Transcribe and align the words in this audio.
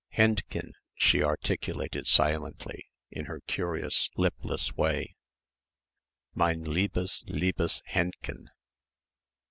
"Hendchen," 0.17 0.73
she 0.95 1.21
articulated 1.23 2.07
silently, 2.07 2.87
in 3.11 3.25
her 3.25 3.39
curious 3.41 4.09
lipless 4.17 4.73
way, 4.75 5.15
"mein 6.33 6.63
liebes, 6.63 7.23
liebes, 7.27 7.83
Hendchen." 7.85 8.49